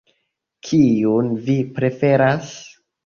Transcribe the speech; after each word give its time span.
Kiun 0.69 1.29
vi 1.49 1.59
preferas? 1.77 2.51